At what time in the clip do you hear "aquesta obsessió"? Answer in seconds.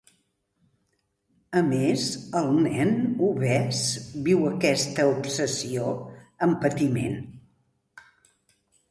4.47-5.91